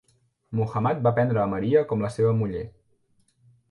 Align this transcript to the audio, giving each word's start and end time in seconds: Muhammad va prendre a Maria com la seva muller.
Muhammad 0.59 1.03
va 1.09 1.13
prendre 1.21 1.43
a 1.43 1.47
Maria 1.53 1.87
com 1.93 2.05
la 2.07 2.13
seva 2.19 2.37
muller. 2.43 2.69